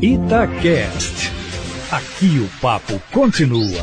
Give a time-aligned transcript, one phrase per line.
[0.00, 1.32] Itacast.
[1.90, 3.82] Aqui o papo continua.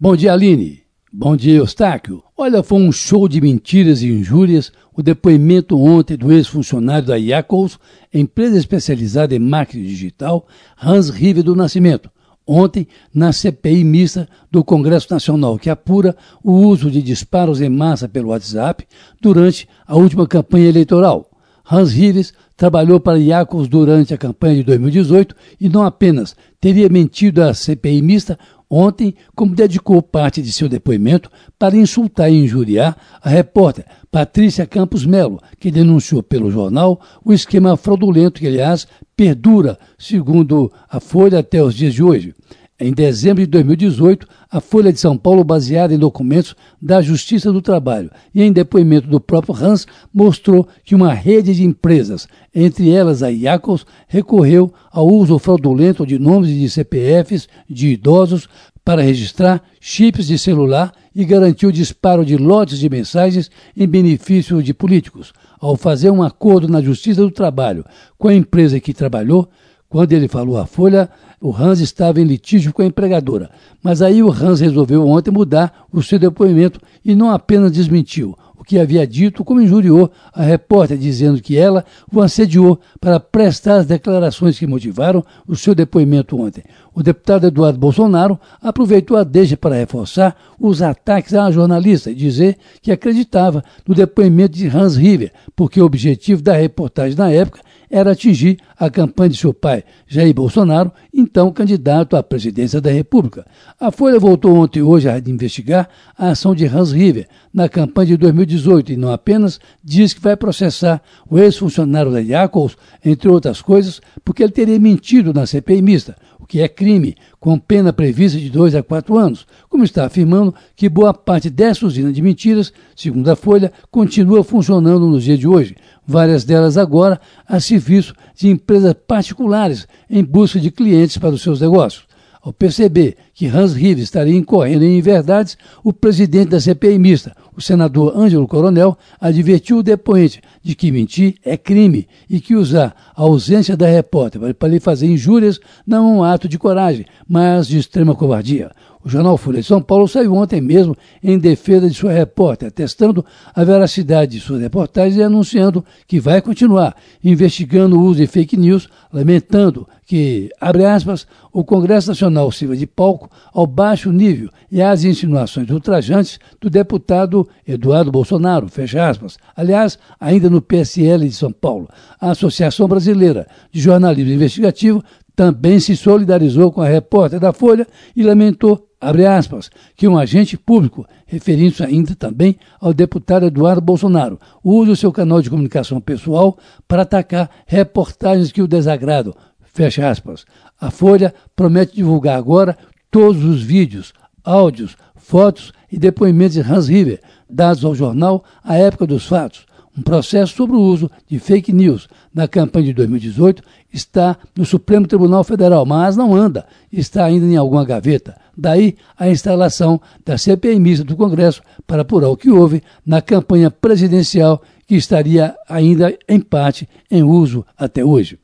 [0.00, 0.80] Bom dia, Aline.
[1.12, 2.22] Bom dia, Eustáquio.
[2.34, 7.78] Olha, foi um show de mentiras e injúrias o depoimento ontem do ex-funcionário da Yakos,
[8.10, 10.46] empresa especializada em marketing digital,
[10.82, 12.10] Hans Rive do Nascimento,
[12.46, 18.08] ontem na CPI mista do Congresso Nacional, que apura o uso de disparos em massa
[18.08, 18.86] pelo WhatsApp
[19.20, 21.30] durante a última campanha eleitoral.
[21.68, 27.42] Hans Rives trabalhou para Jacobs durante a campanha de 2018 e não apenas teria mentido
[27.42, 28.38] à CPI mista
[28.68, 35.04] ontem, como dedicou parte de seu depoimento para insultar e injuriar a repórter Patrícia Campos
[35.04, 41.62] Melo, que denunciou pelo jornal o esquema fraudulento que, aliás, perdura, segundo a Folha, até
[41.62, 42.34] os dias de hoje.
[42.78, 47.62] Em dezembro de 2018, a Folha de São Paulo, baseada em documentos da Justiça do
[47.62, 53.22] Trabalho e em depoimento do próprio Hans, mostrou que uma rede de empresas, entre elas
[53.22, 58.46] a Iacos, recorreu ao uso fraudulento de nomes de CPFs de idosos
[58.84, 64.62] para registrar chips de celular e garantir o disparo de lotes de mensagens em benefício
[64.62, 65.32] de políticos.
[65.58, 67.86] Ao fazer um acordo na Justiça do Trabalho
[68.18, 69.48] com a empresa que trabalhou,
[69.88, 71.08] quando ele falou à Folha,
[71.40, 73.50] o Hans estava em litígio com a empregadora.
[73.82, 78.36] Mas aí o Hans resolveu ontem mudar o seu depoimento e não apenas desmentiu
[78.66, 83.86] que havia dito, como injuriou a repórter, dizendo que ela o assediou para prestar as
[83.86, 86.64] declarações que motivaram o seu depoimento ontem.
[86.92, 92.58] O deputado Eduardo Bolsonaro aproveitou a deixa para reforçar os ataques à jornalista e dizer
[92.82, 98.12] que acreditava no depoimento de Hans River, porque o objetivo da reportagem na época era
[98.12, 103.46] atingir a campanha de seu pai, Jair Bolsonaro, então candidato à presidência da República.
[103.78, 108.08] A Folha voltou ontem e hoje a investigar a ação de Hans River na campanha
[108.08, 108.55] de 2018
[108.88, 114.42] e não apenas diz que vai processar o ex-funcionário da Jacobs, entre outras coisas, porque
[114.42, 118.74] ele teria mentido na CPI mista, o que é crime, com pena prevista de dois
[118.74, 123.36] a quatro anos, como está afirmando que boa parte dessa usina de mentiras, segundo a
[123.36, 125.76] Folha, continua funcionando nos dias de hoje,
[126.06, 131.60] várias delas agora a serviço de empresas particulares em busca de clientes para os seus
[131.60, 132.05] negócios.
[132.46, 137.60] Ao perceber que Hans Rives estaria incorrendo em inverdades, o presidente da CPI mista, o
[137.60, 143.22] senador Ângelo Coronel, advertiu o depoente de que mentir é crime e que usar a
[143.22, 147.78] ausência da repórter para lhe fazer injúrias não é um ato de coragem, mas de
[147.78, 148.70] extrema covardia.
[149.06, 153.24] O jornal Folha de São Paulo saiu ontem mesmo em defesa de sua repórter, atestando
[153.54, 158.56] a veracidade de suas reportagens e anunciando que vai continuar investigando o uso de fake
[158.56, 164.82] news, lamentando que, abre aspas, o Congresso Nacional sirva de palco ao baixo nível e
[164.82, 169.38] às insinuações ultrajantes do deputado Eduardo Bolsonaro, fecha aspas.
[169.56, 171.88] Aliás, ainda no PSL de São Paulo,
[172.20, 175.00] a Associação Brasileira de Jornalismo Investigativo
[175.36, 177.86] também se solidarizou com a repórter da Folha
[178.16, 184.38] e lamentou abre aspas, que um agente público, referindo-se ainda também ao deputado Eduardo Bolsonaro,
[184.64, 186.56] use o seu canal de comunicação pessoal
[186.88, 190.44] para atacar reportagens que o desagradam, fecha aspas.
[190.80, 192.76] A Folha promete divulgar agora
[193.10, 194.12] todos os vídeos,
[194.42, 199.65] áudios, fotos e depoimentos de Hans River, dados ao jornal à época dos fatos.
[199.96, 205.06] Um processo sobre o uso de fake news na campanha de 2018 está no Supremo
[205.06, 208.36] Tribunal Federal, mas não anda, está ainda em alguma gaveta.
[208.54, 213.70] Daí a instalação da CPI mista do Congresso para apurar o que houve na campanha
[213.70, 218.38] presidencial que estaria ainda em parte em uso até hoje.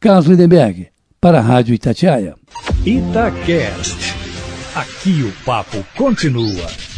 [0.00, 0.88] Carlos Lindenberg,
[1.20, 2.34] para a Rádio Itatiaia.
[2.84, 4.14] Itacast.
[4.74, 6.89] Aqui o papo continua.